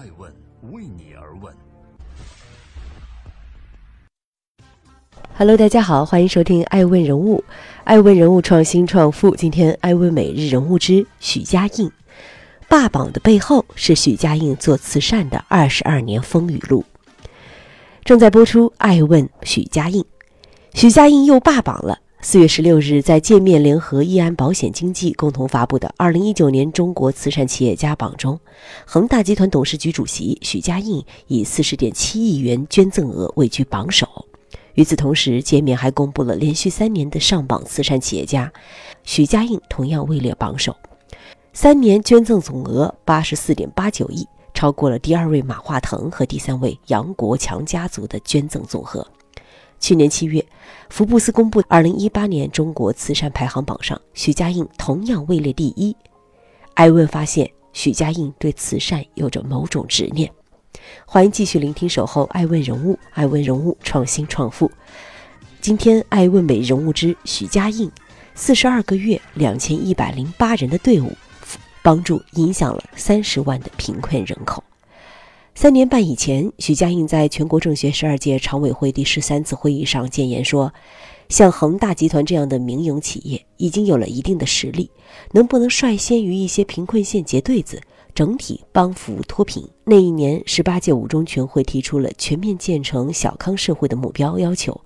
[0.00, 0.32] 爱问
[0.72, 1.54] 为你而问。
[5.36, 7.44] Hello，大家好，欢迎收听《爱问人物》，
[7.84, 9.36] 爱问人物创新创富。
[9.36, 11.92] 今天，爱问每日人物之许家印，
[12.66, 16.82] 霸榜的背后是许家印做慈善的二十二年风雨路。
[18.02, 20.02] 正在播出《爱问许家印》，
[20.72, 21.98] 许家印又霸榜了。
[22.22, 28.38] 四月十六日，在界面联合易安保险经纪共同发布的二零一九年中国慈善企业家榜中，
[28.84, 34.06] 恒大集团董事局主席许家印以四十点七亿元捐赠额位居榜首。
[34.74, 38.52] 与此同时，界面还公布了连续三年的上榜慈善企业家，
[39.02, 40.76] 许家印同样位列榜首，
[41.54, 49.04] 三年捐赠总额八十四点八九亿，超过了第二位马化腾和第三位杨国强家族的捐赠总和。
[49.80, 50.44] 去年七月，
[50.90, 55.96] 福布斯公布二零一八年中国慈善排行榜上，许家印同样位列第一。
[56.74, 60.30] 艾问发现，许家印对慈善有着某种执念。
[61.06, 64.70] 欢迎继续聆听《守候爱问人物》，爱问人物创新创富。
[65.60, 67.90] 今天，爱问美人物之许家印，
[68.34, 71.10] 四十二个月，两千一百零八人的队伍，
[71.82, 74.62] 帮助影响了三十万的贫困人口。
[75.54, 80.72] 三年半以前，许家印在全国政协十二届常委会第十三次会议上建言说
[81.28, 84.90] ：“像恒大集团这样的民营企业已经有了一定的实力，
[85.32, 87.78] 能不能率先于一些贫困县结对子，
[88.14, 94.80] 整体帮扶脱贫？”那一年，十八届五中全会提出了全面建成小康社会的目标要求，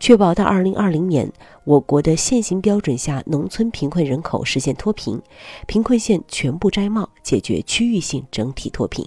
[0.00, 1.30] 确保到二零二零年，
[1.64, 5.20] 我国的现行标准下农村贫困人口实现脱贫，
[5.66, 9.06] 贫困县全部摘帽，解决区域性整体脱贫。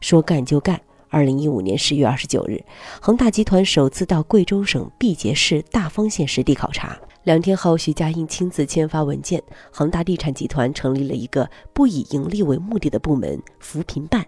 [0.00, 0.80] 说干就干。
[1.08, 2.64] 二零一五年十月二十九日，
[3.00, 6.96] 恒大集团首次到贵州省毕节市大方县实地考察。
[7.24, 9.42] 两天后，许家印亲自签发文件，
[9.72, 14.24] 恒大地产集团成立了一个不以盈利为目的的部门——扶贫办。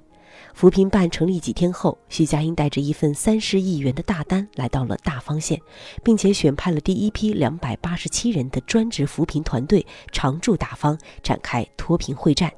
[0.54, 5.58] 扶贫办成立几天后，许家印带着一份三十亿元的大单来到了大方县，
[6.02, 12.52] 并且选派了第一批两百八十七人的专职扶贫团队常驻大方，展开脱贫会战。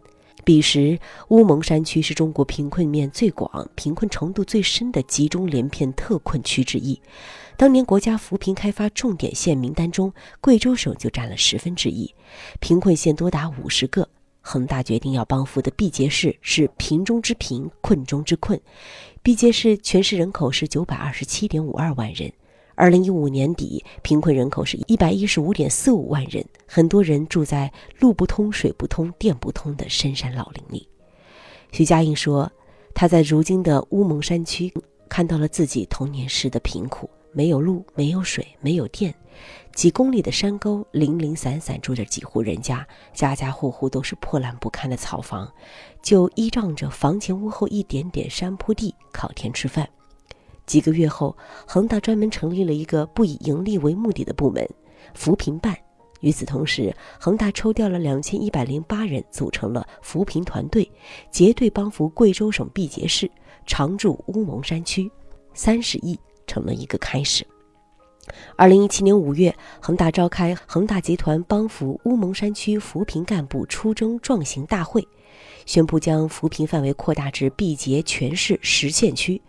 [0.45, 7.01] 彼时，乌蒙山区是中国贫困面最广、贫困程度最深的集中连片特困区之一。
[7.57, 12.15] 当年国家扶贫开发重点县名单中，贵州省就占了十分之一，
[12.61, 14.09] 贫困县多达五十个。
[14.47, 18.61] 恒大决定要帮扶的毕节市是贫中之贫、困中之困。
[19.23, 22.31] 毕节市全市人口是九百二十七点五二万人。
[22.77, 30.89] 二零一五年底，贫困人口是一百一十五点四五万人，很多人住在路不通、水不通、电不通的深山老林里。
[31.71, 32.51] 徐家印说，
[32.93, 34.73] 他在如今的乌蒙山区
[35.09, 39.15] 看到了自己童年时的贫苦：没有路，没有水，没有电，
[39.73, 45.49] 几公里的山沟，零零散散住着几户人家，家家户户都是破烂不堪的草房，
[46.03, 49.89] 就依仗着房前屋后一点点山坡地靠天吃饭。
[50.67, 51.37] 几个月后，
[51.67, 54.69] 恒大专门成立了一个不以盈利为目的的部门——
[55.15, 55.77] 扶贫办。
[56.21, 60.91] 与此同时，恒大抽调了两千一百零八人，组成了扶贫团队，
[61.31, 63.31] 结队帮扶贵州省毕节市，
[63.67, 65.11] 常驻乌蒙山区。
[65.53, 67.47] 三十亿成了一个开始。
[68.57, 75.07] 二零一七年五月，恒大召开恒大集团帮扶乌蒙山区扶贫干部出征壮行大会，
[75.67, 79.41] 宣布将扶贫范围扩大至毕节全市十县区。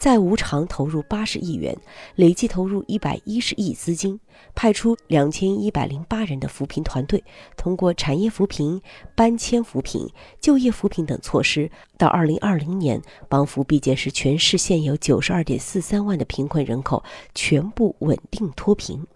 [0.00, 1.76] 在无偿投入八十亿元，
[2.16, 4.18] 累计投入一百一十亿资金，
[4.54, 7.22] 派出两千一百零八人的扶贫团队，
[7.54, 8.80] 通过产业扶贫、
[9.14, 10.08] 搬迁扶贫、
[10.40, 19.06] 就业扶贫等措施，到二零二零年，帮扶毕节市全市现有九十二点四三万的贫困人口全部稳定脱贫。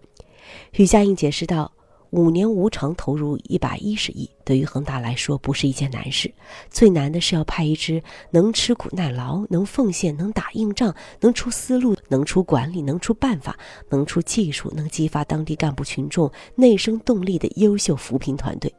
[0.71, 1.74] 许家印解释道。
[2.11, 6.33] 五年无偿投入一百一十亿，对于恒大来说不是一件难事。
[6.69, 8.01] 最难的是要派一支
[8.31, 13.57] 能吃苦耐劳、能奉献、能打硬仗、能出思路、能出管理、能出办法、
[13.89, 18.73] 能出技术、能激发当地干部群众内生动力的优秀扶贫团队。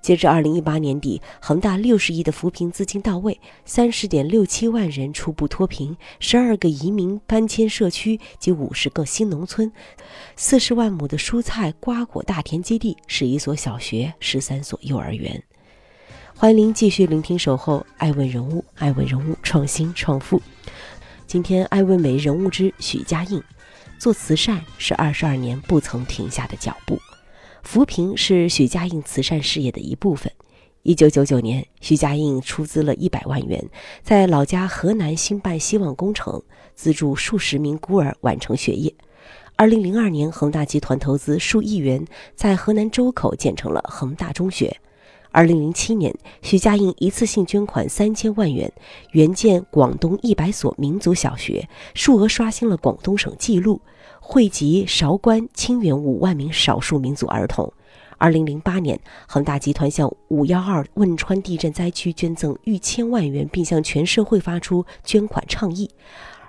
[0.00, 9.70] 截至二零一八年底，恒大六十亿的扶贫资金到位，三十点六七万人初步脱贫，十二个移民搬迁社区及五十个新农村，
[10.36, 15.42] 四十万亩的蔬菜瓜果大田基地，十一所小学，十三所幼儿园。
[16.34, 20.40] 欢迎您继续聆听《守候爱问人物》，爱问人物创新创富。
[21.26, 23.42] 今天，爱问美人物之许家印，
[23.98, 26.98] 做慈善是二十二年不曾停下的脚步。
[27.62, 30.32] 扶贫是许家印慈善事业的一部分。
[30.82, 33.68] 一九九九年，许家印出资了一百万元，
[34.02, 36.42] 在老家河南兴办希望工程，
[36.74, 38.94] 资助数十名孤儿完成学业。
[39.56, 44.74] 二零零二年，恒大集团投资数亿元，在河南周口建成了恒大中学。
[45.30, 48.72] 二零零七年，许家印一次性捐款三千万元，
[49.12, 53.82] 援建广东一百所民族小学，数额刷新了广东省纪录，
[54.30, 57.72] 惠及韶关、清远五万名少数民族儿童。
[58.18, 65.90] 二零零八年，恒大集团向五幺二汶川地震灾区捐赠逾千万元，并向全社会发出捐款倡议。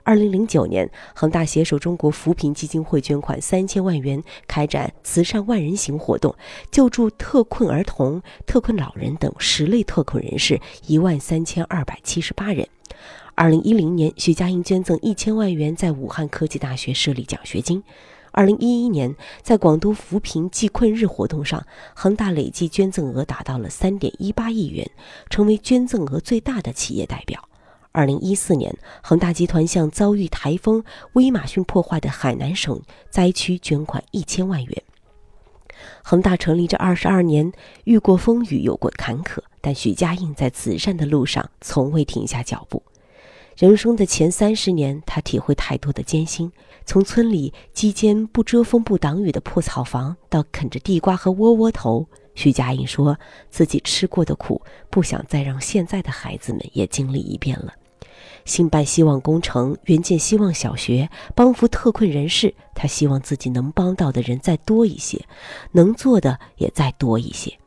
[0.03, 6.35] 二零零九年，恒大携手中国扶贫基金会捐款三千万元，开展慈善万人行活动，
[6.69, 12.67] 救助特困儿童、特困老人等十类特困人士一万三千二百七十八人。
[13.39, 17.81] 二零一零年，许家印捐赠一千万元，在武汉科技大学设立奖学金。
[18.33, 21.65] 二零一一年，在广东扶贫济困日活动上，
[21.95, 24.91] 恒大累计捐赠额达到了三点一八亿元，
[25.29, 27.47] 成为捐赠额最大的企业代表。
[27.93, 30.83] 二零一四年，恒大集团向遭遇台风
[31.13, 34.83] 威马逊破坏的海南省灾区捐款一千万元。
[36.03, 37.53] 恒大成立这二十二年，
[37.85, 42.83] 遇过风雨，有过坎坷，但许家印在慈善的路上从未停下脚步。
[43.59, 46.49] 人生的前三十年，他体会太多的艰辛，
[46.85, 52.07] 从村里几间不遮风不挡雨的破草房，到啃着地瓜和窝窝头。
[52.35, 53.19] 徐家印说
[53.49, 57.73] 自己吃过的苦，不想再让现在的孩子们也经历一遍了。
[58.45, 62.55] 兴办希望工程，援建希望小学，帮扶特困人士。
[62.73, 65.25] 他希望自己能帮到的人再多一些，
[65.73, 67.59] 能做的也再多一些。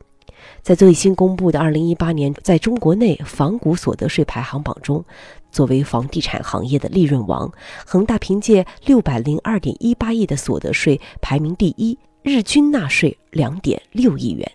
[0.61, 5.03] 在最新公布的2018年在中国内房股所得税排行榜中，
[5.51, 7.51] 作为房地产行业的利润王，
[7.85, 14.51] 恒大凭借602.18亿的所得税排名第一，日均纳税2.6亿元。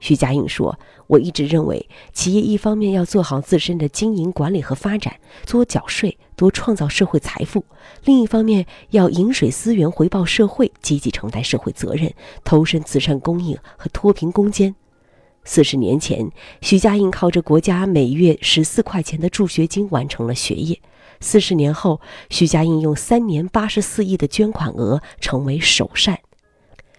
[0.00, 5.14] 徐家印说：“我一直认为，企业一方面要做好自身的经营管理和发展，
[5.46, 7.60] 多缴税，多创造社会财富；
[8.04, 12.12] 另一方面要饮水思源，回报社会，积极承担社会责任，
[12.42, 14.74] 投身慈善公益和脱贫攻坚。”
[15.44, 16.30] 四十年前，
[16.60, 20.76] 徐家印靠着国家每月十四块钱的助学金完成了学业；
[21.20, 22.00] 四十年后，
[22.30, 26.18] 徐家印用三年八十四亿的捐款额成为首善。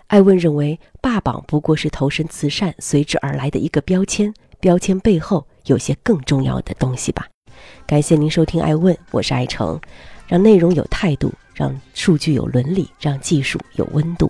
[0.08, 7.28] 艾问认为，霸榜不过是投身慈善随之而来的一个标签，标签背后有些更重要的东西吧。
[7.88, 9.80] 感谢您收听艾问，我是艾诚，
[10.28, 14.30] 让内容有态度，让数据有伦理，让技术有温度。